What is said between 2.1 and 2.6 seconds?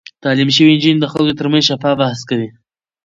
هڅوي.